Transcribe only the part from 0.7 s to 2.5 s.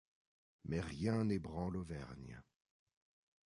rien n'ébranle Auvergne.